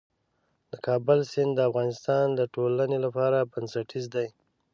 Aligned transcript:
د 0.71 0.73
کابل 0.87 1.19
سیند 1.31 1.51
د 1.55 1.59
افغانستان 1.69 2.25
د 2.39 2.41
ټولنې 2.53 2.97
لپاره 3.05 3.47
بنسټيز 3.51 4.05
دی. 4.15 4.27